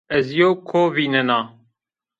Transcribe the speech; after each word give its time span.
Ez 0.17 0.27
yew 0.37 0.53
ko 0.67 0.79
vînena 0.95 1.39